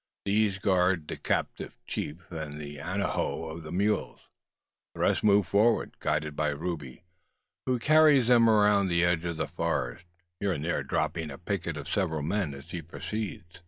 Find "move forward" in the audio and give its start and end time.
5.23-5.99